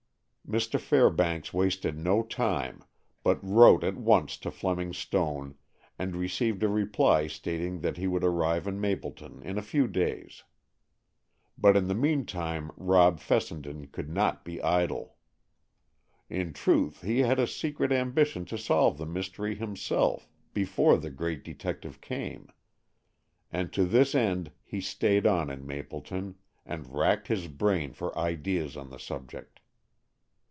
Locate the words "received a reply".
6.13-7.25